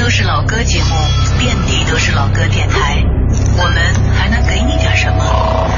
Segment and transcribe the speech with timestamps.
[0.00, 0.94] 都是老歌节目，
[1.38, 3.04] 遍地都是老歌电台，
[3.58, 3.76] 我们
[4.18, 5.68] 还能给你点什么？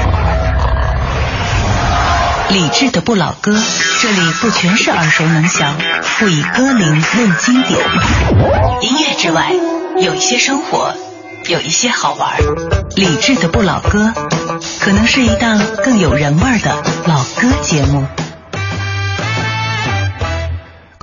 [2.49, 3.61] 理智的不老歌，
[4.01, 5.75] 这里不全是耳熟能详，
[6.19, 7.77] 不以歌龄论经典。
[8.81, 9.51] 音乐之外，
[9.97, 10.93] 有一些生活，
[11.47, 12.37] 有一些好玩。
[12.95, 14.13] 理智的不老歌，
[14.79, 18.07] 可能是一档更有人味的老歌节目。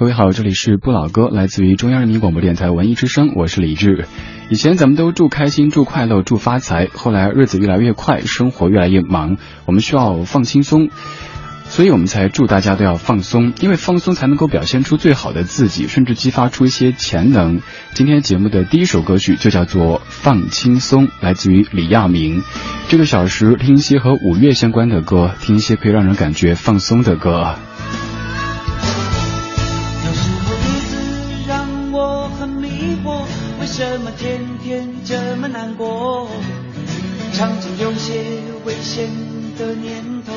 [0.00, 4.06] 各位好，这里是不老歌，来自于中央人民广播电台文艺之声，我是李志。
[4.48, 9.36] 以前咱们都祝开心、祝快乐、祝发财，后来日子越来越快，生活越来越忙，
[9.66, 10.88] 我们需要放轻松，
[11.64, 17.60] 所以我们才祝大家都要放松，因为放松才能够表现出最好的自己，甚至激发出一些潜能。
[17.92, 22.42] 今天节目的第一首歌曲就叫做《放轻松》，来自于李亚明。
[22.88, 27.56] 这个小时听一些和五月相关的歌，听一些可以让人感觉放松的歌。
[33.70, 36.28] 为什么天天这么难过？
[37.33, 38.20] 常常有些
[38.64, 39.08] 危险
[39.56, 40.33] 的念头，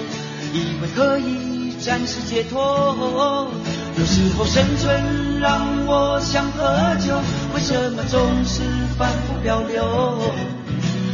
[0.53, 3.49] 以为可以暂时解脱。
[3.97, 7.19] 有时候生存让我想喝酒，
[7.55, 8.61] 为什么总是
[8.99, 10.21] 反复漂流？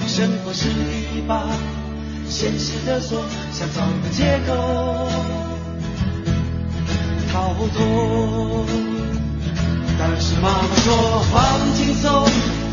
[0.06, 1.48] 生活是一把
[2.28, 5.08] 现实的锁，想找个借口
[7.32, 8.89] 逃脱。
[10.02, 12.69] 但是妈妈说放轻松，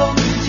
[0.00, 0.39] 放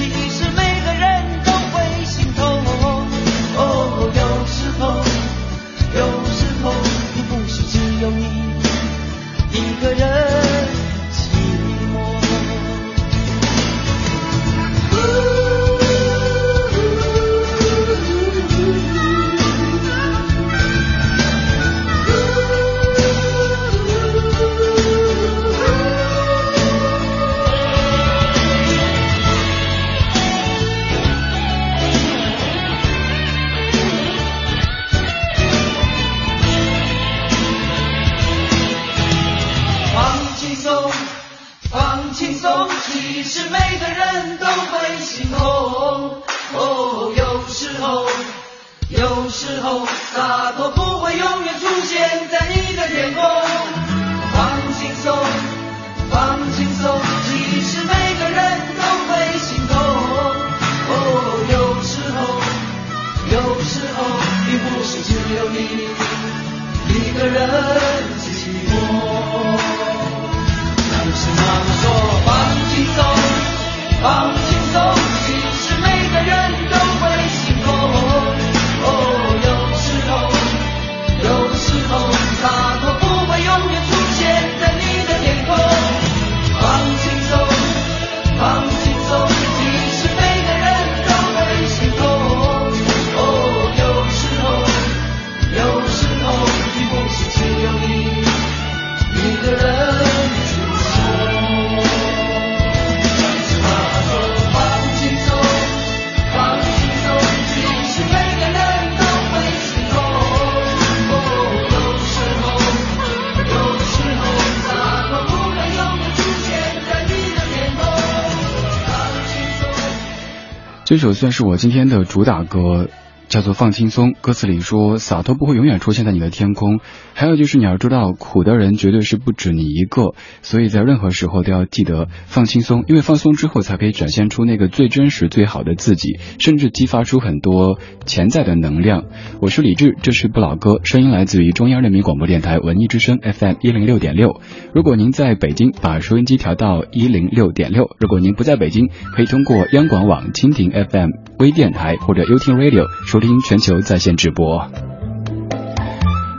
[120.91, 122.89] 这首算是我今天的主打歌。
[123.31, 126.81] 叫做放轻松，歌词里说洒脱不会永远出现在你的天空。
[127.13, 139.05] 还有就是你要知道，苦的人绝对是不止你一个，所以在任何时候都要记得放轻松，因为放松之后才可以展现出那个最真实、最好的自己，甚至激发出很多潜在的能量。
[139.39, 144.41] 我是李志，这是不老歌，声音来自于中央人民广播电台文艺之声 FM 一零六点六。
[144.73, 153.20] 如果您在北京，把收音机调到一零六点六；如果您不在北京，可以通过央广网、蜻蜓 FM 微电台或者 UT Radio 收。
[153.21, 154.67] 听全球在线直播，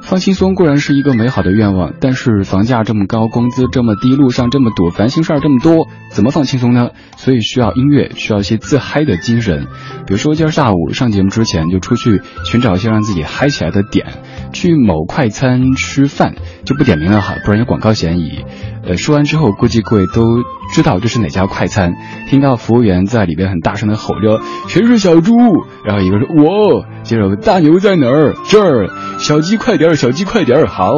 [0.03, 6.91] 放轻松固然是一个美好的愿望，但是房价这么高，工资这么低，路上这么堵，烦心事儿这么多，怎么放轻松呢？
[7.17, 9.69] 所以需要音乐，需要一些自嗨的精神。
[10.07, 14.07] 比如说今儿下午上节目之前就出去寻找一些让自己嗨起来的点，
[14.53, 18.45] 去某快餐吃饭，就不点名了哈，不然有广告嫌疑。
[18.85, 20.43] 呃，说完之后，估计各位都
[20.73, 21.95] 知道这是哪家快餐。
[22.29, 25.37] 听到服务员在里边很大声的吼着“全是小猪”，
[25.85, 28.35] 然后一个说“我”，接着大牛在哪儿？
[28.49, 28.89] 这儿，
[29.19, 30.93] 小鸡快点儿，小鸡快点儿，好，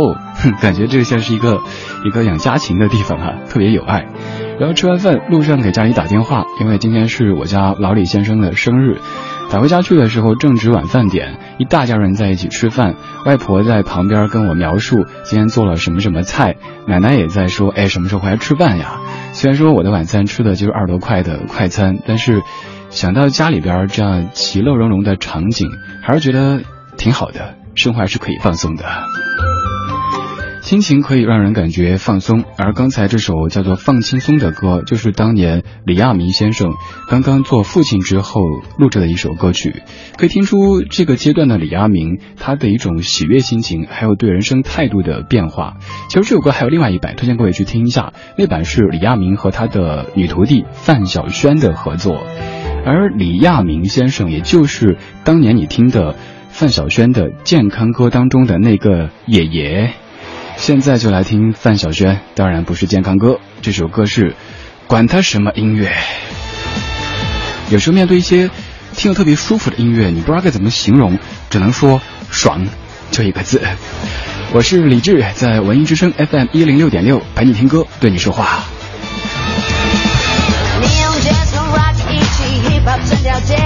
[0.61, 1.61] 感觉这像是一个
[2.05, 4.06] 一个养家禽的地方哈，特别有爱。
[4.61, 9.00] 然后吃完饭，路上给家里打电话，因为今天是我家老李先生的生日。
[9.50, 12.94] 打回家去的时候，正值晚饭点，一大家人在一起吃饭。
[13.26, 16.56] 外婆在旁边跟我描述今天做了什么什么菜，
[16.87, 19.00] 奶奶也在说：“哎，什么时候回来吃饭呀？”
[19.34, 22.40] 虽然说我的晚餐吃的就是二十多块的快餐，但是
[22.88, 25.69] 想到家里边这样其乐融融的场景，
[26.02, 26.62] 还是觉得
[26.96, 28.84] 挺好的，生活还是可以放松的。
[30.75, 36.73] 心情可以让人感觉放松，而刚才这首叫做《放轻松》的歌，就是当年李亚明先生
[37.09, 38.41] 刚刚做父亲之后
[38.76, 39.85] 录制的一首歌曲。
[40.19, 45.76] 可以听出这个阶段的李亚明他的一种喜悦心情，还有对人生态度的变化。
[46.09, 48.12] 其实这首歌还有另外一版，推荐各位去听一下。
[48.37, 52.26] 那版是李亚明和他的女徒弟范晓萱的合作，
[52.85, 56.17] 而李亚明先生也就是当年你听的
[56.49, 59.93] 范晓萱的健康歌当中的那个爷爷。
[60.56, 64.30] 现在就来听范晓萱，当然不是健康歌，这首歌是
[64.86, 65.88] 《管他什么音乐》。
[67.70, 68.50] 有时候面对一些
[68.96, 71.18] 听着特别舒服的音乐，你不知道该怎么形容，
[71.50, 72.66] 只能说爽，
[73.10, 73.60] 就一个字。
[74.52, 78.64] 我是李志，在文艺之声 FM 一零六点六陪你听歌，对你说话。
[82.44, 83.56] Hip hop 条街，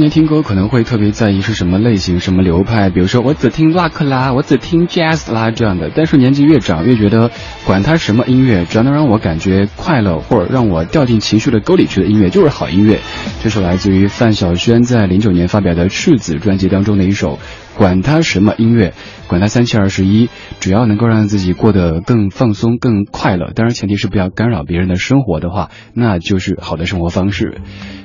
[0.00, 5.90] 年听歌可能会特别在意是什么类型、什么流派，比如说我只听 rock 啦，我只听 jazz 啦这样的。
[5.94, 7.30] 但是年纪越长，越觉得
[7.66, 13.00] 管它什么音乐，只要能让我感觉快乐，或者让我掉进情绪的沟里去的音乐，就是好音乐。
[13.42, 17.38] 这是来自于范晓萱在零九年发表的《赤子》专辑当中的一首。
[17.76, 18.92] 管他什么音乐，
[19.26, 27.58] 管他三七二十一，只要能够让自己过得更放松、更快乐，当然前提是不要干扰别人的生活的话，那就是好的生活方式。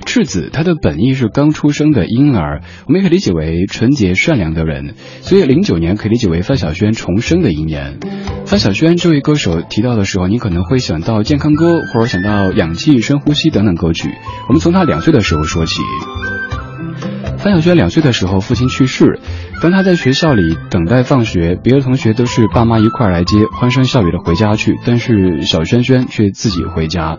[0.05, 7.99] 赤子，它的本意是刚出生的婴儿，我们也可以理解为纯洁善良的人，所以零九年可以理解为范晓萱重生的一年。
[8.45, 14.07] 范晓萱这位歌手提到的时候，你可能会想到健康歌，或者想到氧气、深呼吸等等歌曲。
[14.47, 15.81] 我们从他两岁的时候说起。
[17.39, 19.19] 范晓萱两岁的时候，父亲去世。
[19.61, 27.17] 当他在学校里等待放学，别的同学都是爸妈一块儿来接，欢声笑语的回家去，但是小萱萱却自己回家。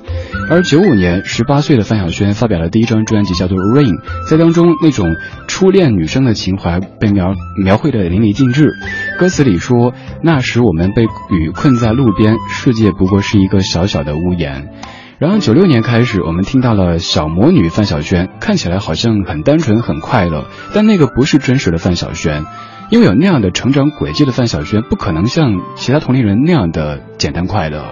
[0.48, 3.94] 而九五年，十八岁的范晓萱发表了第一张专辑，叫做《Rain》，
[4.30, 5.16] 在当中那种
[5.48, 8.74] 初恋女生的情怀被描描绘的淋漓尽致。
[9.18, 14.68] 歌词里说：“那时我们被雨困在路边，世界不过是一个小小的屋檐。”
[15.18, 20.44] 然后九六年开始，我们听到了小魔女范晓萱，看起来好像很单纯很快乐，
[20.74, 22.44] 但那个不是真实的范晓萱，
[22.90, 27.82] 因为有那样的成长轨迹的范晓萱，不可能像其他同龄人那样的简单快乐。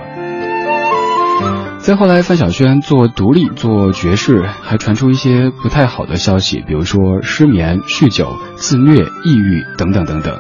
[1.79, 10.39] 再后来，范晓萱做独立做爵士，还传出一些不太好的消息，比如说失眠、酗酒、自虐、抑郁等等等等。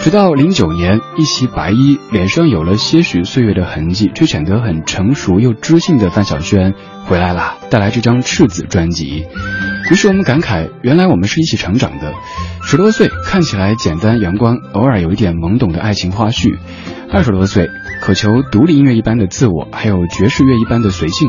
[0.00, 6.72] 直到零九年，一袭白衣，脸上有了些许岁月的痕迹，却显得很成熟又知性的范晓萱
[7.04, 9.26] 回来了，带来这张《赤子》专辑。
[9.90, 12.14] 于是我们感慨，原来我们是一起成长的。
[12.62, 16.56] 十多岁看起来简单阳光，偶尔有一点懵懂的爱情花絮；
[17.12, 17.68] 二十多岁
[18.00, 21.28] 渴求独立音乐一般的自我，还有爵士乐一般的随性；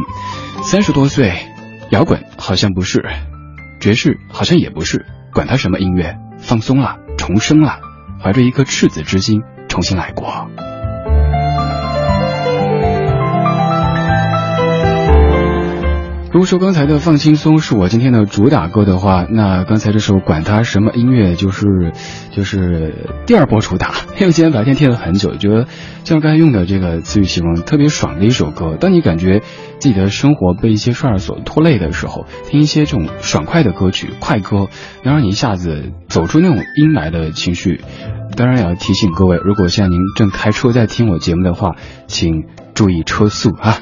[0.64, 1.34] 三十多岁，
[1.90, 3.04] 摇滚好像不是，
[3.82, 7.91] 爵士好像也不是，管他什么音乐，放松了，重生了。
[8.22, 10.48] 怀着一颗赤子之心，重新来过。
[16.32, 21.92] 如果说刚才的放轻松是我今天的主打歌的话，那刚才这首管他什么音乐就是
[22.32, 23.92] 就是第二波主打。
[24.18, 25.68] 因为今天白天听了很久，觉得
[26.06, 28.78] 像刚才用的这个词语形容特别爽的一首歌。
[28.80, 29.42] 当你感觉
[29.80, 34.70] 自己的生活被一些事儿所拖累的时候，听一些这种爽快的歌曲、快歌，
[35.04, 37.82] 能让你一下子走出那种阴霾的情绪。
[38.38, 41.76] 当然也要提醒各位，如果现在您正开车在听我节目的话，
[42.08, 43.82] 请注意车速啊。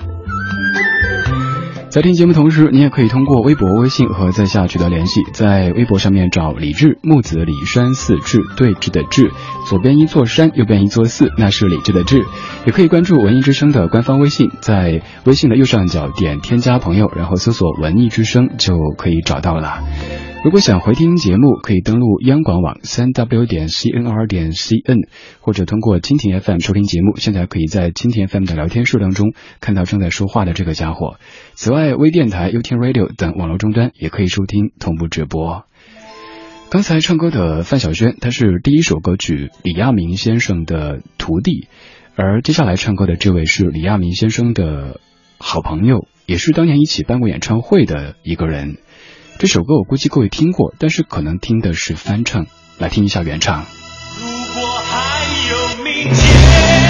[1.89, 5.23] 在听节目同时，你也可以通过微博、微信和在下取得联系。
[5.33, 9.31] 在微博上面找李志木子李山寺志对峙的志，
[9.67, 12.23] 左边一座山，右边一座寺，那是李志的志。
[12.67, 19.79] 也可以关注文艺之声的官方微信，在微信的右上角点添加朋友，然后搜索文艺之声就可以找到了。
[20.41, 25.09] 如果想回听节目，可以登录央广网三 w 点 cnr 点 cn，
[25.41, 27.17] 或者通过蜻蜓 FM 收听节目。
[27.17, 31.17] 现在可以在蜻蜓 FM 的聊天室当中看到正在说话的这个家伙。
[31.55, 35.65] 此外，微电台、优听 Radio 等网络终端也可以收听同步直播。
[36.69, 41.67] 刚才唱歌的范晓萱，她是第一首歌曲李亚明先生的徒弟，
[42.15, 45.01] 而接下来唱歌的这位是李亚明先生的
[45.37, 48.77] 好朋友，也是当年一起办过演唱会的一个人。
[49.39, 52.45] 这首歌我估计各位听过，但是可能听的是翻唱，
[52.77, 53.65] 来听一下原唱。
[54.19, 56.88] 如果还有明天，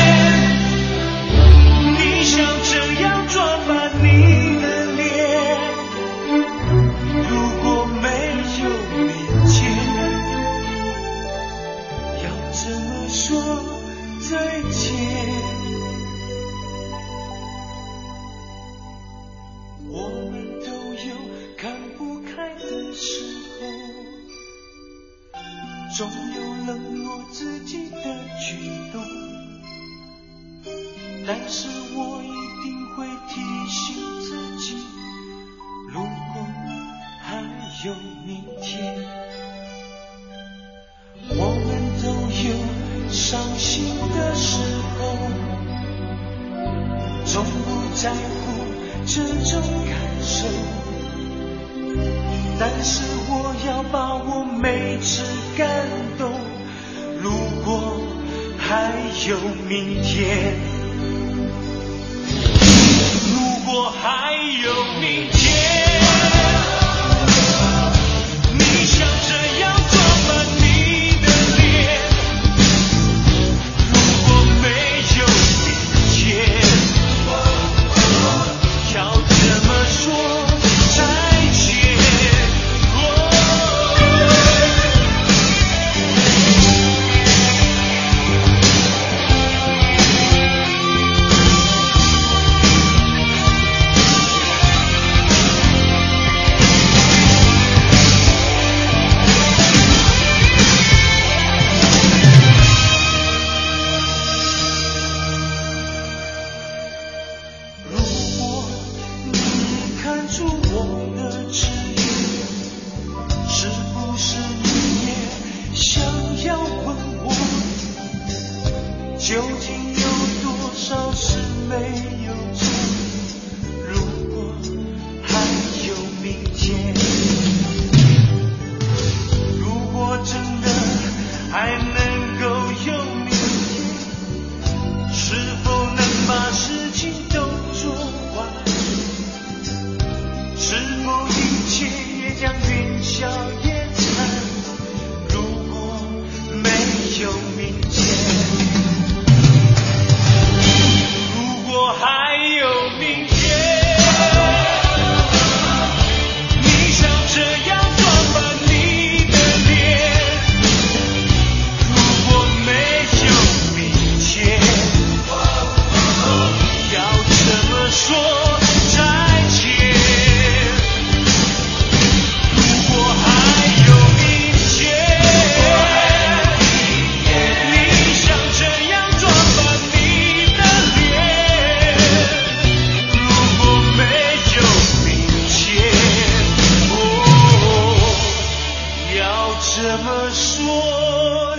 [189.81, 191.57] 怎么说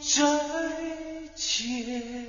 [0.00, 0.22] 再
[1.34, 2.19] 见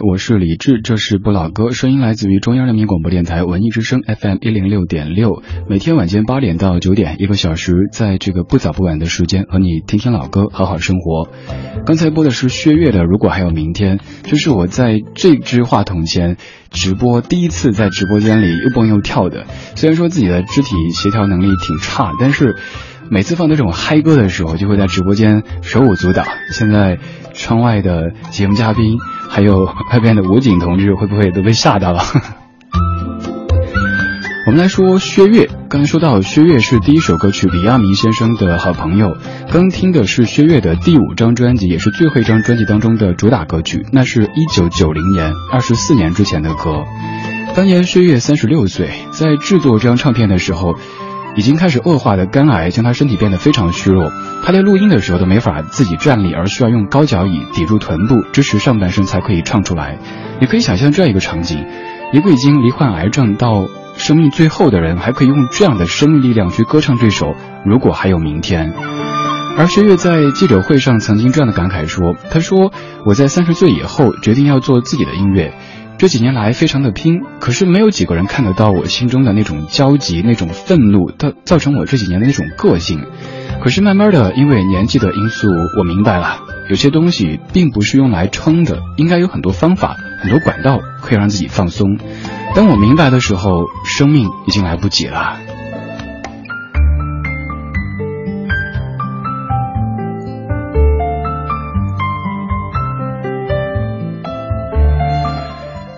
[0.00, 11.28] 我是李志，这是不老歌，声音来自于中央人民广播电台文艺之声 FM 一零六点六，每天晚间八点到九点，一个小时，在这个不早不晚的时间和你听听老歌，好好生活。
[11.84, 16.36] 刚才播的是薛岳的《如果还有明天》，这是我在这支话筒前
[16.70, 19.46] 直播第一次在直播间里又蹦又跳的。
[19.76, 22.56] 虽然说自己的肢体协调能力挺差，但是
[23.10, 26.24] 每次放这种嗨歌的时候，就会在直播间手舞足蹈。
[26.50, 26.98] 现在
[27.34, 28.98] 窗外的节目嘉宾。
[29.34, 32.00] 还有外边的武警同志会不会都被吓到了？
[34.46, 39.16] 我们来说薛岳，刚才说到薛岳是第一首歌曲李亚明先生的好朋友，
[39.50, 46.84] 刚听的是薛岳的第五张专辑，也是最后一张专辑当中的主打歌曲，那是一九九零年，二十四年之前的歌。
[47.56, 50.76] 当年薛岳三十六岁，在制作这张唱片的时候。
[51.36, 54.10] 已经开始恶化的肝癌将他身体变得非常虚弱，
[54.44, 59.98] 他连录音的时候都没法自己站立，而需要用高脚椅抵住臀部，支持上半身才可以唱出来。
[60.40, 61.66] 你可以想象这样一个场景：
[62.12, 63.66] 一个已经罹患癌症到
[63.96, 67.26] 生命最后的人，还可以用这样的生命力量去歌唱这首
[67.64, 68.72] 《如果还有明天》。
[69.56, 72.72] 而薛岳在记者会上曾经这样的感慨说：“他说
[73.04, 75.52] 我在三十岁以后决定要做自己的音乐。”
[75.96, 83.00] 这几年来非常的拼，可是没有几个人看得到我心中的那种焦急、那种愤怒，造造成我这几年的那种个性。
[83.62, 91.98] 可是慢慢的，因为年纪的因素，我明白了，有些东西并不是用来撑的，应该有很多方法、很多管道可以让自己放松。
[92.54, 95.38] 当我明白的时候，生命已经来不及了。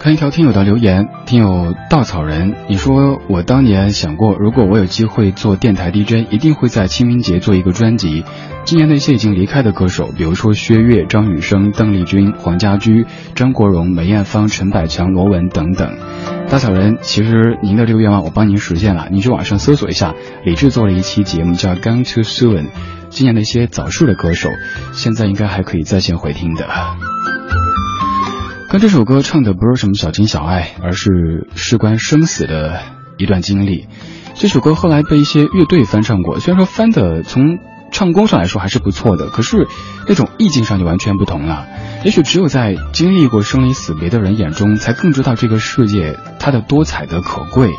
[0.06, 8.24] 看一条听友的留言，听友稻草人，你说我当年想过，如果我有机会做电台 DJ，一定会在清明节做一个专辑。
[8.64, 15.98] 今年那些已经离开的歌手，比如说薛岳、张雨生、邓丽君、黄家驹、张国荣、梅艳芳、陈百强、罗文等等。
[16.48, 20.14] 稻草人，其实您的这个愿望我帮您实现了，您去网上搜索一下，
[20.44, 22.66] 李志做了一期节目叫《Gone Too Soon》，
[23.08, 24.50] 今年那些早逝的歌手，
[24.92, 26.64] 现在应该还可以在线回听的。
[28.68, 32.80] 但这首歌唱的不是什么小情小爱，而是事关生死的
[33.16, 33.86] 一段经历。
[34.34, 37.58] 这首歌后来被一些乐队翻唱过，虽然说翻的从
[37.92, 39.66] 唱功上来说还是不错的，可是
[40.08, 41.66] 那种意境上就完全不同了。
[42.04, 47.72] 也许只有在经历过生离死别的人眼中，才更知道这个世界它的多彩的可贵。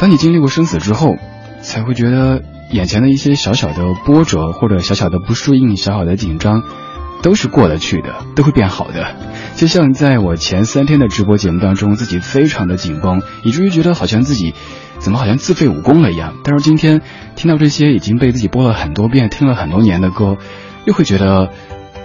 [0.00, 1.16] 当你经历过生死之后，
[1.62, 2.42] 才会觉得
[2.72, 6.62] 眼前的一些小小的波折或者小小的不适应、小小的紧张，
[7.22, 9.14] 都是过得去的，都会变好的。
[9.56, 14.54] 就像在我前三天的直播节目当中，自己非常的紧绷，以至于觉得好像自己
[14.98, 16.34] 怎么好像自废武功了一样。
[16.44, 17.02] 但是今天
[17.36, 20.38] 听到这些已经被自己播了很多遍、听了很多年的歌，
[20.86, 21.50] 又会觉得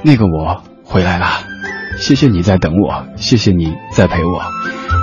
[0.04, 1.28] 那个我回来了。
[1.98, 4.44] 谢谢你在等我，谢谢你在陪我。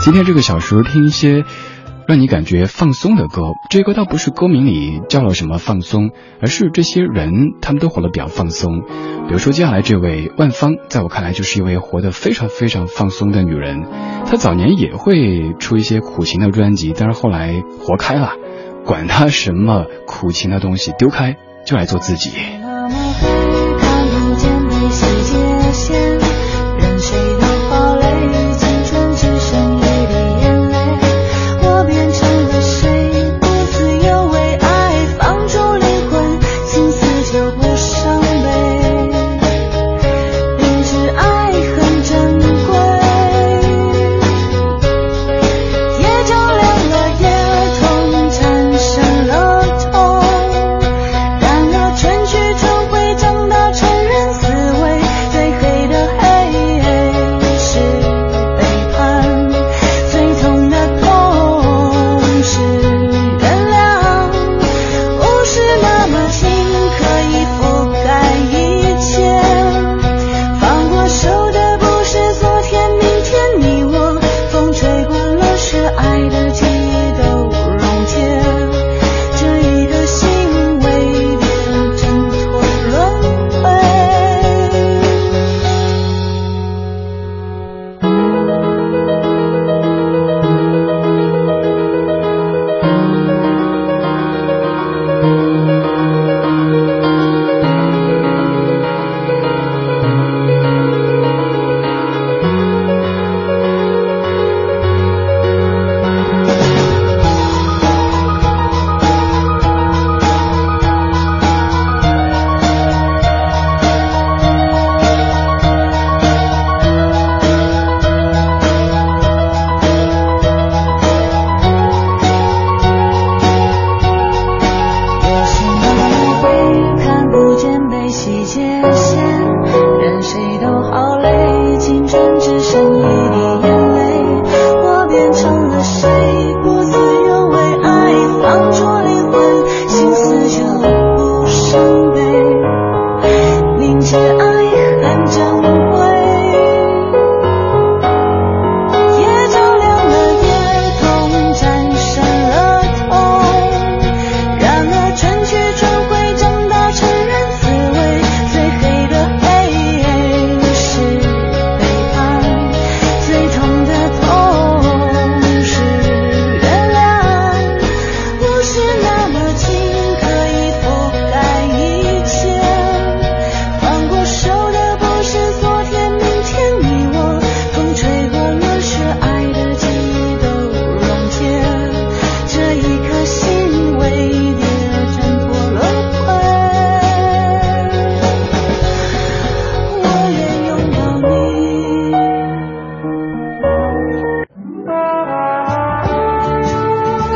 [0.00, 1.44] 今天这个小时听一些。
[2.04, 8.82] 让你感觉放松的歌，这些歌倒不是歌名里叫了什么放松，而是这些人他们都活得比较放松。
[9.32, 13.86] 比如说接下来这位万芳，在我看来就是一位活得非常非常放松的女人。
[14.26, 18.34] 她早年也会出一些苦情的专辑，但是后来活开了，
[18.84, 22.30] 管她什么苦情的东西，丢开就来做自己。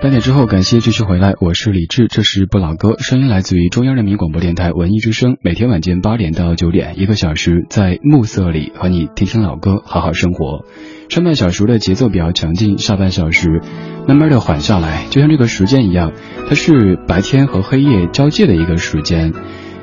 [0.00, 10.64] 半点之后，感谢继续回来，我是李志，这是不老歌，声音来自于中央人民广播电台文艺之声，每天晚间八点到九点，一个小时在暮色里和你听听老歌，好好生活。
[11.08, 13.60] 上半小时的节奏比较强劲，下半小时
[14.06, 16.12] 慢慢的缓下来，就像这个时间一样，
[16.48, 19.32] 它是白天和黑夜交界的一个时间。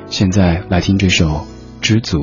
[0.06, 1.26] 现在来听这首
[1.82, 2.18] 《知足》。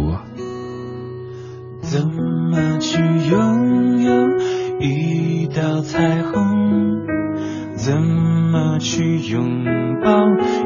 [1.82, 2.98] 怎么去
[3.30, 4.14] 拥有
[4.80, 7.14] 一道彩虹？
[7.86, 9.66] 怎么去拥
[10.02, 10.10] 抱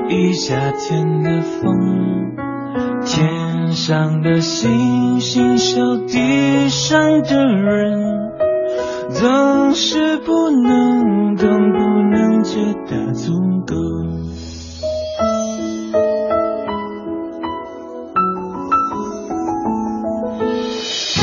[0.07, 1.73] 一夏天的风？
[3.03, 8.29] 天上的星星，笑地上的人，
[9.09, 11.79] 总是不能懂，不
[12.11, 13.33] 能觉得足
[13.65, 13.75] 够。
[21.15, 21.21] 如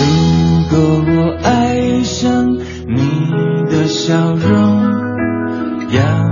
[0.71, 0.77] 果
[1.07, 4.94] 我爱上你的笑容。
[5.95, 6.24] 要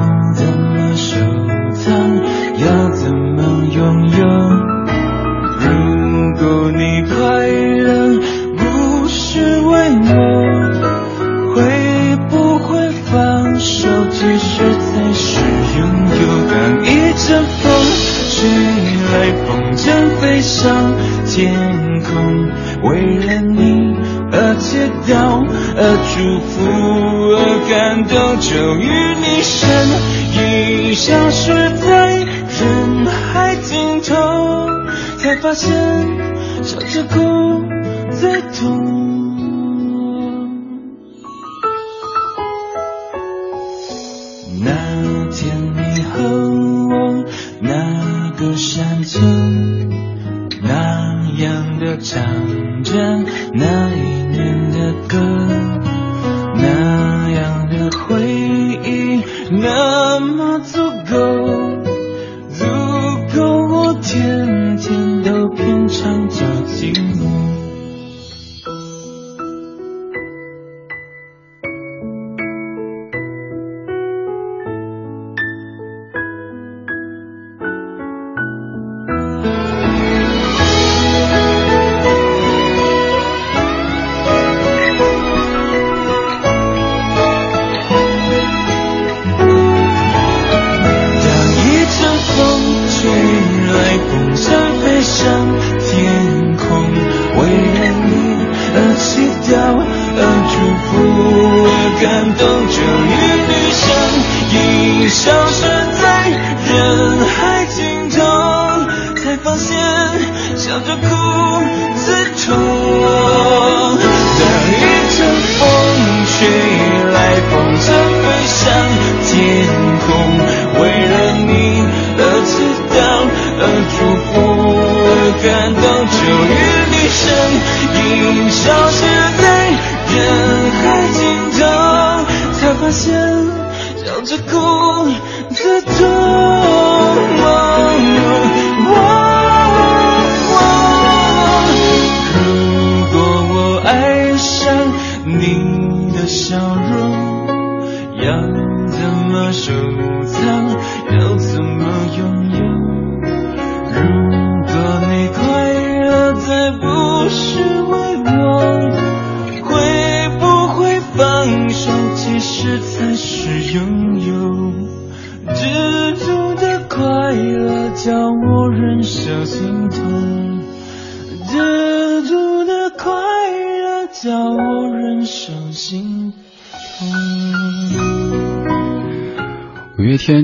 [35.52, 35.70] 发现
[36.64, 37.21] 笑着哭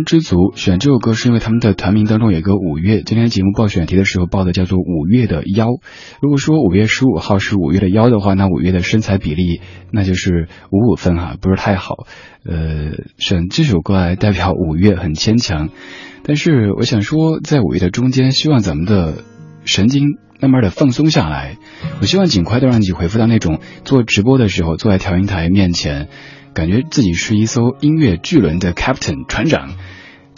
[0.08, 3.02] 知足选这首歌是因为他们的团名当中有个五月。
[3.02, 5.66] 今天节目报选题的时候报的叫做五月的腰。
[6.22, 9.60] 如果说五月十五号是五月的腰的话，那五月的身材比例
[9.92, 12.06] 那就是五五分哈，不是太好。
[12.42, 15.68] 呃，选这首歌来代表五月很牵强。
[16.22, 19.24] 但是我想说，在五月的中间，希望咱们的
[19.66, 21.58] 神经慢慢的放松下来。
[22.00, 26.08] 我希望尽快的让你回复到那种做直播的时候坐在调音台面前。
[26.54, 29.76] 感觉自己是一艘音乐巨轮的 captain 船长，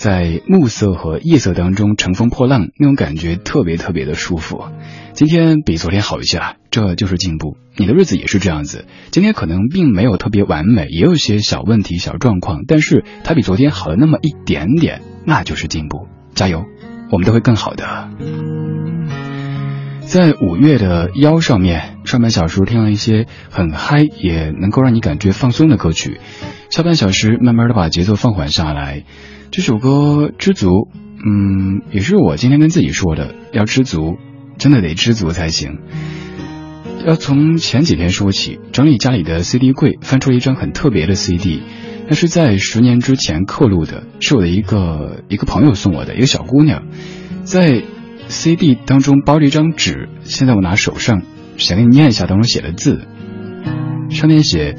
[0.01, 4.65] 在暮色和夜色当中乘风破浪，那种感觉特别特别的舒服。
[5.13, 7.59] 今天比昨天好一些，这就是进步。
[7.77, 16.09] 你的日子也是这样子，今天可能并没有特别完美，也有些小问题、小状况，但是它比昨天好了那么一点点，那就是进步。
[16.35, 16.65] 加油，
[17.13, 18.09] 我们都会更好的。
[20.01, 26.21] 在五月的腰上面，上半小时听了一些很嗨，也能够让你感觉放松的歌曲，
[26.71, 29.05] 下半小时慢慢的把节奏放缓下来。
[29.51, 30.89] 这首歌知足，
[31.27, 34.17] 嗯，也是我今天跟自己说的，要知足，
[34.59, 35.79] 真的得知足才行。
[37.05, 41.63] 要从前几天说起，整理家里的 CD 柜，翻出一张很特别的 CD，
[42.09, 46.85] 那是在十年之前刻录的，是我的一个一个朋友送我的，一个小姑娘，
[47.43, 47.83] 在
[48.29, 51.23] CD 当中包着一张纸，现在我拿手上，
[51.57, 53.01] 想给你念一下当中写的字，
[54.11, 54.77] 上面写。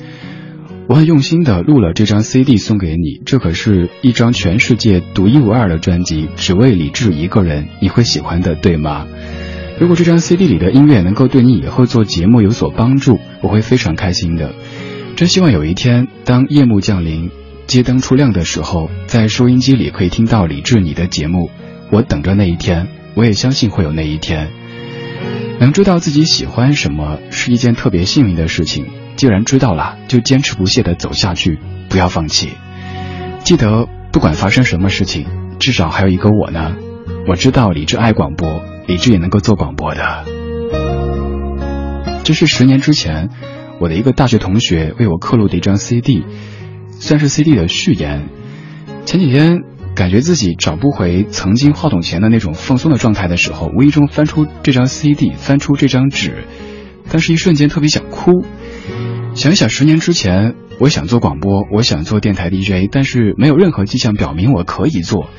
[0.87, 9.07] 我很用心的录了这张 CD 送给你，这可是一张全世界独一无二的专辑，只为李志一个人，你会喜欢的，对吗？
[9.79, 14.53] 如果这张 CD 里的音乐能够对你以后做节目有所帮助，我会非常开心的。
[15.15, 17.31] 真希望有一天，当夜幕降临，
[17.67, 21.49] 街灯初亮的时候，在收音机里可以听到李志你的节目。
[21.89, 24.49] 我等着那一天，我也相信会有那一天。
[25.59, 28.85] 能知道自己喜欢什么是一件特别幸运的事情。
[29.21, 31.59] 既然知道了，就坚持不懈的走下去，
[31.91, 32.53] 不要放弃。
[33.43, 35.27] 记得，不管发生什么事情，
[35.59, 36.75] 至少还有一个我呢。
[37.27, 40.25] 我知道李志爱广播，李志也能够做广播的。
[42.23, 43.29] 这是十年之前，
[43.79, 46.25] 我的一个大学同学为我刻录的一张 CD，
[46.89, 48.27] 算是 CD 的序言。
[49.05, 49.59] 前几天
[49.93, 56.43] 感觉自己找不回曾经话筒前的那种放松的状态的时候，无意中翻出这张 CD，翻出这张纸，
[57.11, 58.43] 但是一瞬间特别想哭。
[59.33, 65.29] 想想，十年之前，我想做广播，我想做电台 DJ，但是没有任何迹象表明我可以做。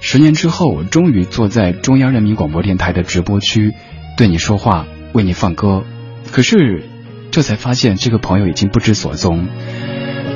[0.00, 3.72] 十年之后，我终于坐在中央人民广播电台的直播区，
[4.16, 5.84] 对你说话，为你放歌。
[6.30, 6.84] 可是，
[7.30, 9.48] 这才发现这个朋友已经不知所踪。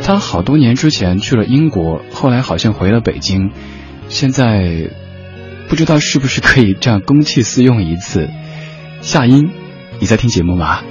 [0.03, 3.51] 他好多年之前去了英国，后来好像回了北京，
[4.09, 4.91] 现在
[5.69, 8.29] 不知道是不是可以这样公器私用一次。
[9.01, 9.51] 夏音，
[10.01, 10.83] 你在听节目吗？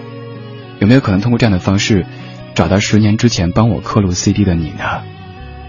[0.79, 2.05] 有没有可能通过这样的方式，
[2.53, 5.03] 找到十年之前帮我刻录 CD 的你呢？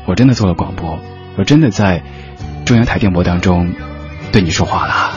[0.06, 0.98] 我真的做了广播，
[1.36, 2.02] 我真的在
[2.64, 3.72] 中央台电波当中
[4.32, 5.14] 对你说话了。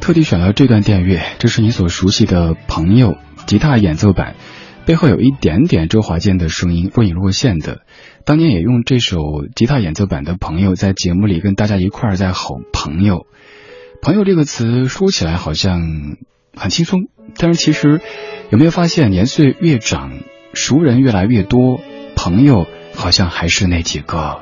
[0.00, 4.34] 特地选了这段电乐，这是你所熟悉的朋友吉他演奏版。
[4.90, 7.82] 背后有一点点周华健的声音若隐若现的，
[8.24, 13.28] 当年也用这首吉他演奏版的朋友在节目里跟大家一块儿在吼朋友，
[14.02, 16.16] 朋友这个词说起来好像
[16.56, 17.02] 很轻松，
[17.36, 18.00] 但是其实
[18.50, 20.10] 有没有发现年岁越长，
[20.54, 21.78] 熟人越来越多，
[22.16, 24.40] 朋友好像还是那几个。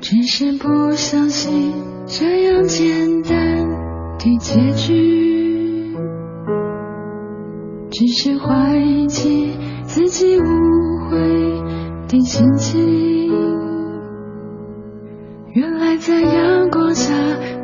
[0.00, 1.72] 只是不相信
[2.08, 3.68] 这样简单
[4.18, 5.45] 的结局。
[7.98, 10.44] 只是怀起自己误
[11.08, 11.16] 会
[12.06, 12.78] 的心情。
[15.54, 17.14] 原来在阳光下，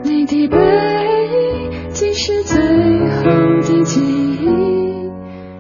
[0.03, 3.25] 你的背影竟是最后
[3.61, 4.49] 的记忆。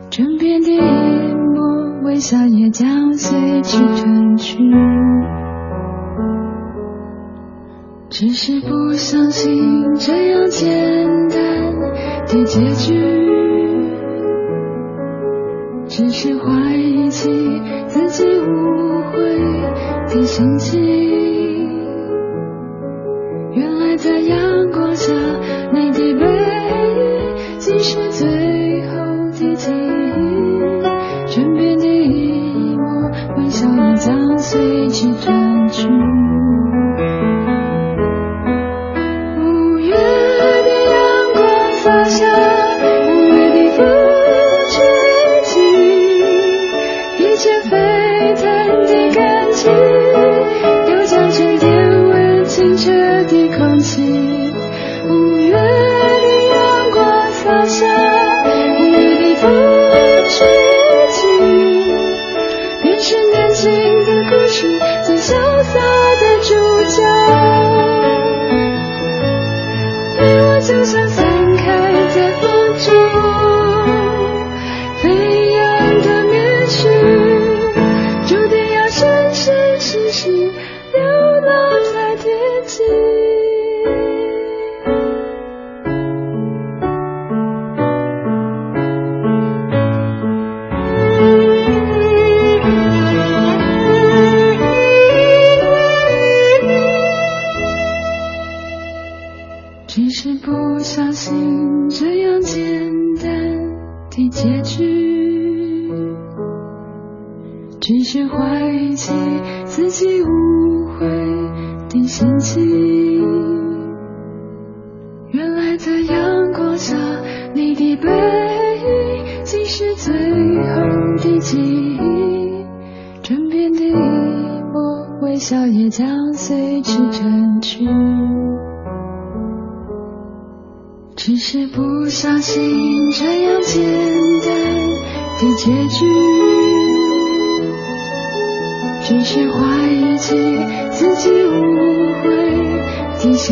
[0.09, 4.57] 枕边的一抹微笑也将随之褪去。
[8.09, 11.79] 只是不相信这样简单
[12.27, 13.62] 的结局。
[15.94, 17.28] 只是怀疑起
[17.87, 19.37] 自己误会
[20.09, 20.81] 的心情。
[23.52, 25.12] 原来在阳光下，
[25.74, 26.24] 你的背
[26.96, 28.26] 影竟是最
[28.87, 28.94] 后
[29.33, 29.76] 的记忆。
[31.26, 35.87] 枕边的一抹微笑也将随之褪去。
[49.63, 50.01] Jesus.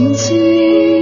[0.08, 0.99] 的心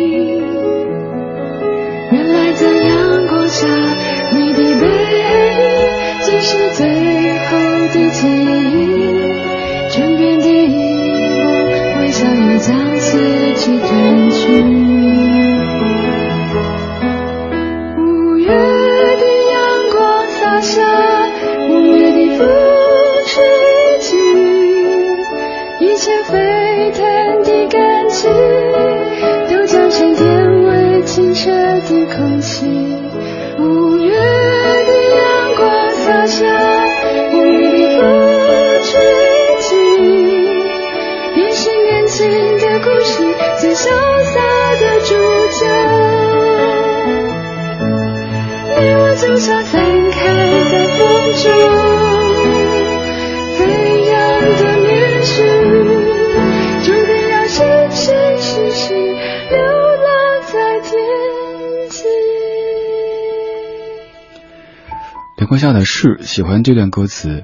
[66.38, 67.42] 喜欢这段歌词。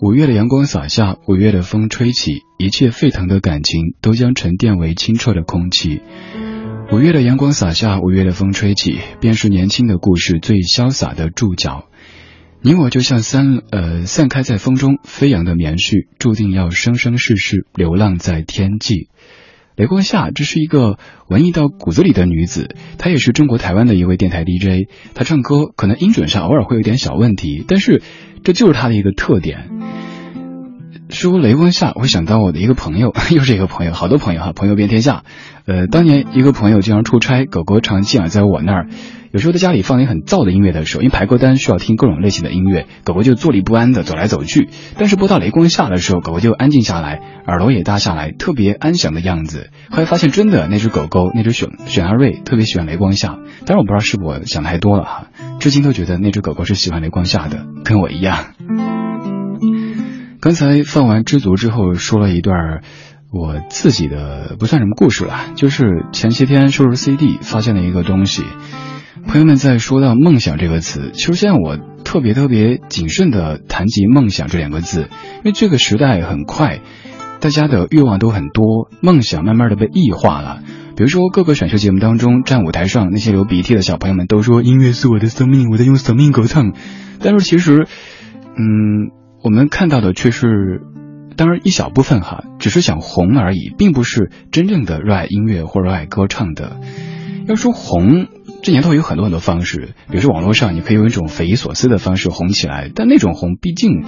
[0.00, 6.00] 五月的阳光洒下，五月的风吹起，一切沸腾的感情都将沉淀为清澈的空气。
[6.90, 11.84] 五月的阳光洒下，五月的风吹起，便是年轻的故事最潇洒的注脚。
[12.60, 19.10] 你我就像散呃散开在风中飞扬的棉絮，注定要生生世世流浪在天际。
[19.76, 20.98] 雷光夏，这是一个
[21.28, 24.88] 文艺到骨子里的女子，她也是中国台湾的一位电台 DJ。
[25.14, 28.00] 她唱歌可能音准上偶尔会有点小问题，但是
[28.44, 29.70] 这就是她的一个特点。
[31.14, 35.22] 说雷光夏，我想到我的一个朋友， 又是一个朋友，好多朋友哈，朋友遍天下。
[35.66, 38.88] 呃，当年一个朋友经常出差，狗狗常寄养在我那儿。
[39.32, 44.68] 有时候在家里放点很燥的音乐的时候，因为排歌单需要听各种类型的音乐，狗狗就坐立不安的走来走去。
[44.98, 49.70] 但是播到雷光下的时候，狗狗就安静下来，耳朵也耷下来，特别安详的样子。
[49.90, 55.26] 后来发现真的那只狗狗，那只雪雪阿瑞特别喜欢雷光夏，当然我不知道是我想太多了哈，
[55.60, 59.03] 至今都觉得那只狗狗是喜欢雷光夏的，跟我一样。
[60.44, 62.82] 刚才放完知足之后，说了一段
[63.32, 68.44] 我自己的不算什么故事了，就是前些天收拾 CD 发现了一个东西。
[69.26, 76.82] 朋友们在说到梦想这个词，其实现在我特别特别谨慎的谈及梦想这两个字，因为这个时代很快，
[77.40, 80.60] 大家的欲望都很多，梦想慢慢的被异化了。
[80.94, 86.74] 比如说各个选秀节目当中，站舞台上那些流鼻涕的小朋友们都说音乐是我的生命，我在用生命歌唱。
[87.18, 87.86] 但是其实，
[88.58, 89.10] 嗯，
[89.44, 90.80] 我们看到的却是，
[91.36, 96.80] 当然一小部分哈，只是想红而已，并不是真正的热爱音乐或热爱歌唱的。
[97.46, 98.26] 要说红。
[98.62, 104.04] 这年头有很多很多方式，比如说网络上你可以用一种匪夷所思的方式红起来，但那种红毕竟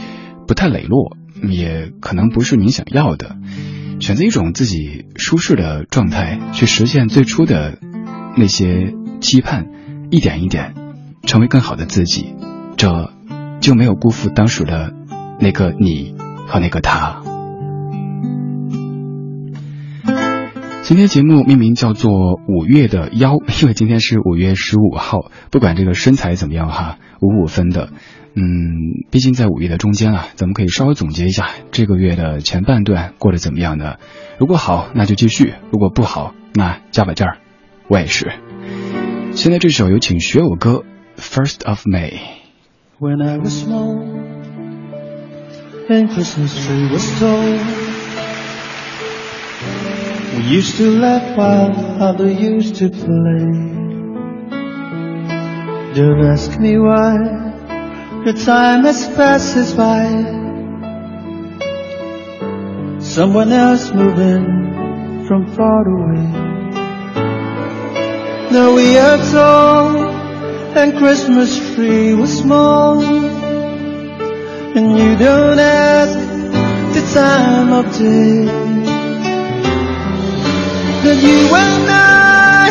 [0.47, 1.14] 不太磊落，
[1.47, 3.37] 也可能不是你想要的。
[4.01, 7.78] 选择一种自己舒适的状态，去实现最初的
[8.39, 9.66] 那些期盼，
[10.11, 10.72] 一点一点
[11.24, 12.34] 成为更好的自己，
[12.78, 13.12] 这
[13.61, 14.95] 就没有辜负当时的
[15.41, 16.14] 那个你
[16.47, 17.22] 和那个他。
[20.82, 22.12] 今天节目命名叫做
[22.47, 25.32] 五月的腰， 因为今天是五月十五号。
[25.51, 27.89] 不管这个身材怎么样哈，五五分的，
[28.37, 28.45] 嗯，
[29.11, 33.97] 毕竟在五月的中间啊，咱们可以稍微总结一下这个月的前半段过得怎么样呢？
[34.39, 37.39] 如果好，那就继续；如果不好，那加把劲儿。
[37.89, 38.30] 我也是。
[39.32, 40.84] 现在这首有请学友歌
[41.20, 42.12] 《First of May》。
[43.01, 44.06] When I was small
[45.89, 47.53] and Christmas tree was tall,
[50.34, 53.47] we used to laugh while others used to play.
[55.95, 57.14] Don't ask me why,
[58.24, 60.07] the time has passed us by.
[62.99, 66.22] Someone else moving from far away.
[68.51, 69.97] Now we are tall
[70.76, 73.26] and Christmas tree was small
[74.77, 76.18] and you don't ask
[76.95, 78.45] the time of day
[81.03, 82.68] that you and I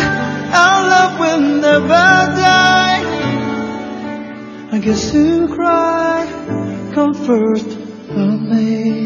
[0.61, 2.07] our love will never
[2.43, 3.01] die
[4.71, 6.27] I guess to cry
[6.93, 9.05] come first of me.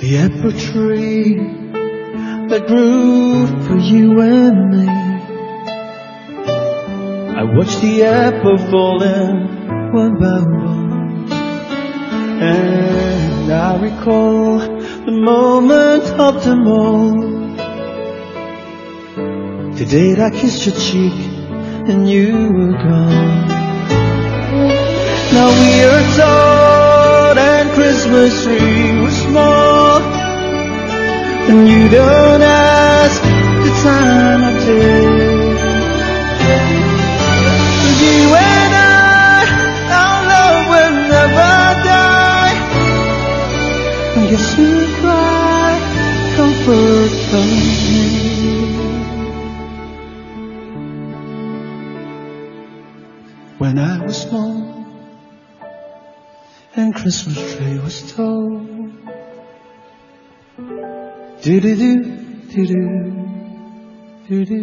[0.00, 1.34] The apple tree
[2.48, 5.05] that grew for you and me.
[7.46, 9.36] I watched the apple falling
[9.92, 11.30] one by one.
[12.42, 17.12] And I recall the moment of them all.
[19.76, 21.14] The day that I kissed your cheek
[21.88, 23.48] and you were gone.
[25.36, 30.00] Now we are tall and Christmas tree was small.
[31.48, 35.15] And you don't ask the time of day.
[38.02, 39.46] You and I,
[40.00, 41.54] our love will never
[41.88, 42.56] die.
[44.28, 45.70] Guess you cry,
[46.36, 48.36] comfort from me.
[53.58, 54.76] When I was small
[56.76, 58.60] and Christmas tree was tall.
[61.42, 61.92] Do do do
[62.50, 62.76] do do
[64.28, 64.60] do do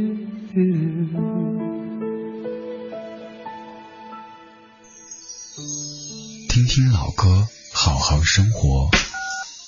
[0.54, 1.63] do.
[6.54, 8.88] 听听老歌，好好生活。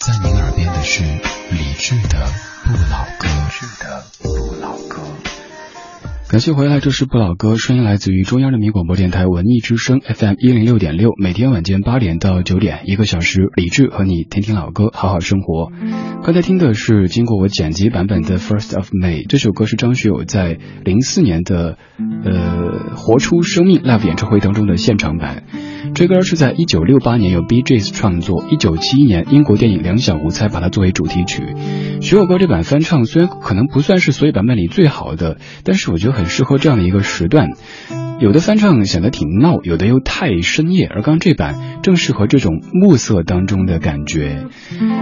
[0.05, 2.27] 在您耳边的是理智的
[2.63, 3.27] 不老歌。
[4.21, 5.01] 不老歌。
[6.29, 15.71] 感谢回来，这是不老歌，声音来自于中央人民广播电台文艺之声 FM 一零六点六，每天晚间八点到九点，一个小时，李志和你听听老歌，好好生活。
[16.23, 21.79] 刚才听的是经过我剪辑版本的《First of May》，这首歌是张学友在零四年的
[22.23, 25.45] 呃《活出生命》Live 演唱会当中的现场版。
[25.93, 31.55] 这歌是在一九六八年由 B J S 创作，一九七一年英国电影《两小无猜》把它作为主题曲。
[32.01, 37.49] 学友歌这版翻唱虽然可能不算是所有版本里最好的，但是我觉得很适合这样的一个时段。
[38.17, 44.45] 有的翻唱显得挺闹，有的又太深夜，而刚这版正适合这种暮色当中的感觉。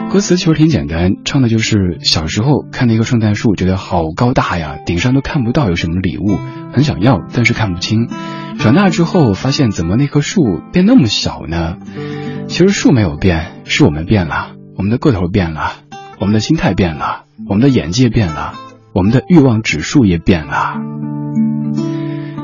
[0.10, 6.40] 歌词其实挺简单，唱的就是小时候看那个圣诞树，觉得好高大呀，顶上都看不到有什么礼物，
[6.74, 8.10] 很想要，但是看不清。
[8.58, 10.42] 长大之后发现，怎么那棵树
[10.72, 11.78] 变那么小呢？
[12.48, 15.72] 其实树没有变，是我们变了，我们的个头变了，
[16.20, 18.56] 我们的心态变了，我们的眼界变了，
[18.92, 20.78] 我们的欲望指数也变了。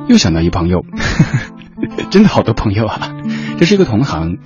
[0.10, 0.84] 又想到一朋友，
[2.10, 3.16] 真的好多朋友啊！
[3.60, 4.40] 这是一个同行，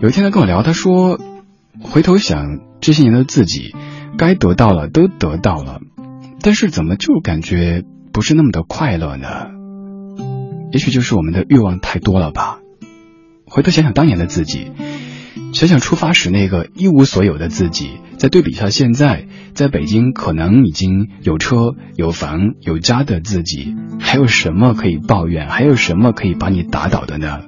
[0.00, 1.20] 有一天他跟我聊，他说，
[1.80, 3.76] 回头想这些年的自己，
[4.18, 5.78] 该得到了都得到了，
[6.42, 9.28] 但是怎么就感觉不是那么的快乐呢？
[10.72, 12.58] 也许就是我们的欲望太多了吧。
[13.46, 14.72] 回头想想当年的自己，
[15.52, 25.48] 想想出发时那个一无所有的自己，再对比一下现在在北京可能已经有车有房有家的自己，还有什么可以抱怨？
[25.48, 27.40] 还有什么可以把你打倒的呢？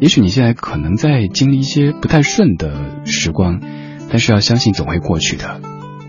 [0.00, 3.60] 也许你现在可能在经历一些不太顺的时光，
[4.08, 5.60] 但是要相信总会过去的。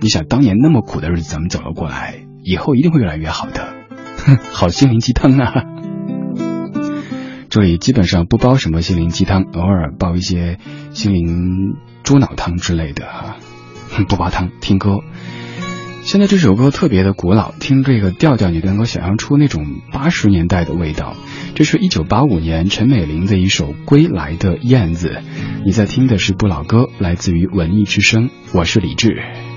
[0.01, 3.73] 你想当年那么苦的日子咱们走了过来，以后一定会越来越好的。
[4.25, 5.65] 哼， 好心灵鸡汤啊！
[7.51, 10.57] 这里基本上不煲什么心灵鸡汤，偶尔煲一些
[10.93, 13.35] 心灵猪脑汤之类的哈，
[14.07, 14.99] 不煲汤，听歌。
[16.03, 21.13] 现在这首歌特别的古老，听这个调调，你能够想象出那种八十年代的味道。
[21.53, 25.09] 这是一九八五年陈美玲的一首《归来的燕子》，
[25.65, 29.50] 你在听的是不老歌，来自于文艺之声，我是李志。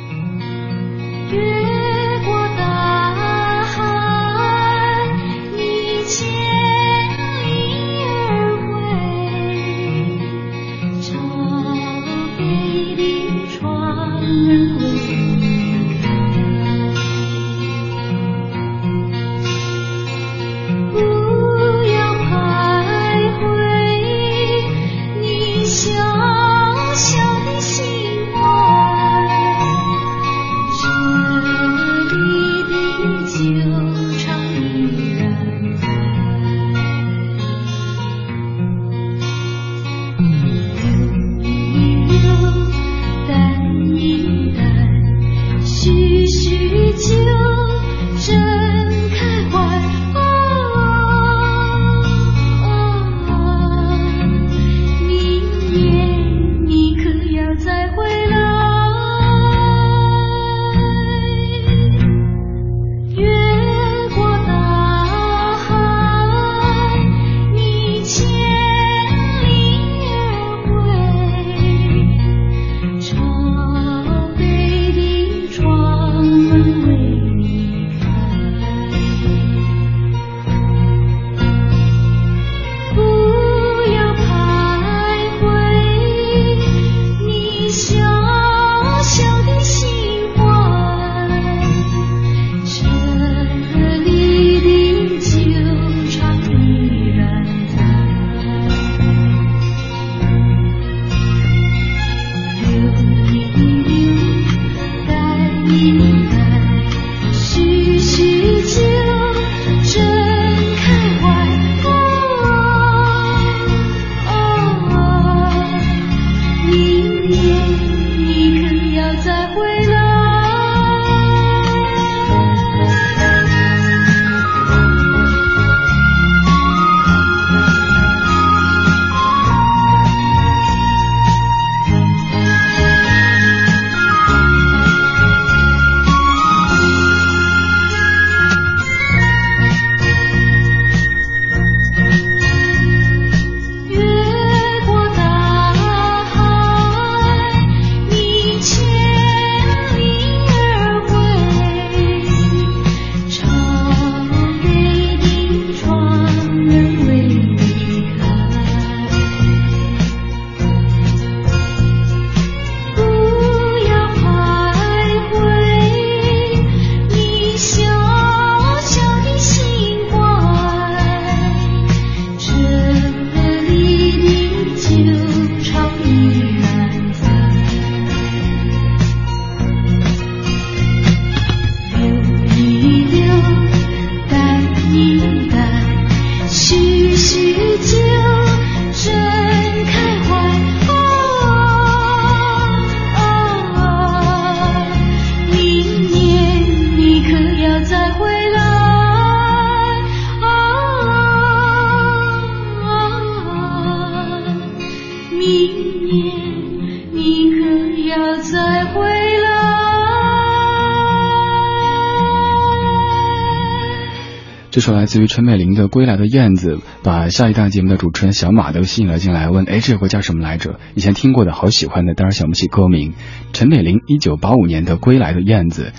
[215.15, 220.81] 自于陈美玲的《归来的燕子》，把下一档节目的主持人小马都吸引了进来，问：哎，这首歌叫什么来着？
[220.97, 223.13] 以前听过的，好喜欢的，当然想不起歌名。
[223.53, 225.93] 陈美玲一九八五年的《归来的燕子》，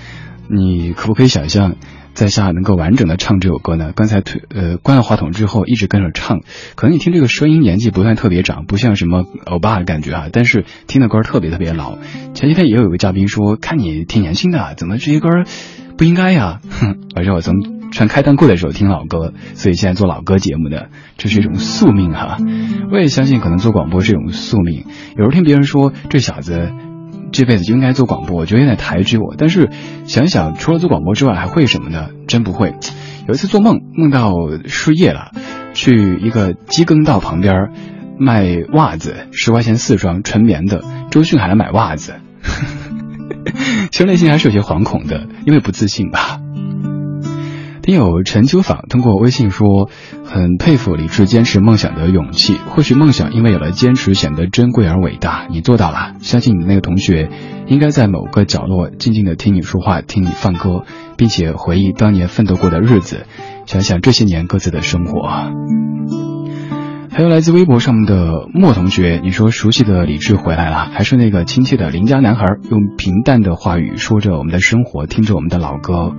[0.53, 1.78] 你可不可以想象，
[2.13, 3.93] 在下能够完整的唱这首歌呢？
[3.95, 6.41] 刚才推呃关了话筒之后，一直跟着唱，
[6.76, 11.97] 可能你听这个声音年纪不算特别长，不像什么欧巴的感觉啊，但是听的歌特别特别老。
[12.34, 15.30] 前几天也有个嘉宾说，看你挺年轻的，怎么这些歌
[15.97, 16.59] 不应该呀？
[16.70, 17.74] 哼，而且我从。
[17.95, 22.37] 穿开裆裤的时候听老歌，所以现在做老歌节目的，这是一种宿命哈。
[22.91, 24.83] 我也相信，可能做广播是一种宿命。
[25.11, 26.73] 有时候听别人说这小子
[27.31, 29.35] 这辈子就应该做广播，我觉得有点抬举我。
[29.37, 29.69] 但是
[30.03, 32.09] 想想，除了做广播之外，还会什么呢？
[32.27, 32.75] 真不会。
[33.29, 34.33] 有一次做梦，梦到
[34.65, 35.31] 失业了，
[35.73, 37.69] 去一个机耕道旁边
[38.19, 40.83] 卖袜子，十块钱四双，纯棉的。
[41.11, 42.15] 周迅还来买袜子，
[43.89, 46.41] 其实内心还是有些惶恐的，因为不自信吧。
[47.86, 49.91] 听友陈秋坊通过微信说，
[50.23, 52.57] 很佩服李志坚持梦想的勇气。
[52.57, 55.45] 或许梦想因为有了坚持，显得珍贵而伟大。
[55.51, 57.29] 你做到了，相信你那个同学，
[57.67, 60.83] 应该在某个角落静静的听你说话，听你放歌，
[61.15, 63.27] 并且回忆当年奋斗过的日子，
[63.67, 65.21] 想想这些年各自的生活。
[67.16, 76.13] 还有来自微博上面的莫同学，你说熟悉的李志回来了，还是那个亲切的邻家男孩，用平淡的话语说着我们的生活，听着我们的老歌。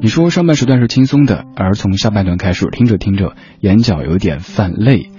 [0.00, 5.10] 你说上半时段是轻松的，而从下半段开始，听着听着，眼角有点泛泪。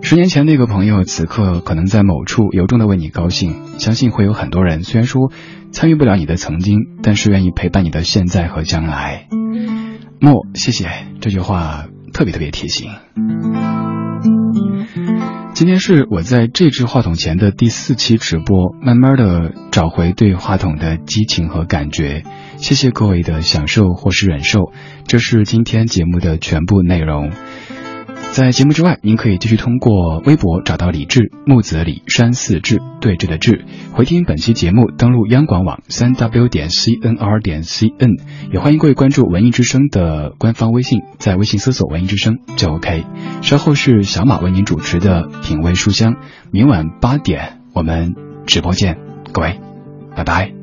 [0.00, 3.78] 十年前那个朋友，此刻可能在某处由衷的为你高兴。
[3.80, 5.32] 相信会有很多人，虽然说
[5.72, 9.26] 参与不了你的曾经，但是愿意陪伴你的现在和将来。
[10.20, 10.86] 莫，谢谢
[11.20, 12.92] 这句话特别特别贴心。
[15.54, 22.22] 今天是我在这支话筒前的第四期直播，慢慢的找回对话筒的激情和感觉。
[22.56, 24.72] 谢谢各位的享受或是忍受，
[25.06, 27.30] 这是今天节目的全部内容。
[28.30, 38.20] 在节目之外，您可以继续通过微博找到李志木子李山寺志对峙的志，回听本期节目，登录央广网三 w 点 cnr 点 cn，
[38.52, 43.04] 也欢迎各位关注文艺之声的官方微信，在微信搜索文艺之声就 OK。
[43.42, 46.14] 稍后是小马为您主持的品味书香，
[46.52, 48.14] 明晚八点我们
[48.46, 48.98] 直播见，
[49.32, 49.58] 各位，
[50.14, 50.57] 拜拜。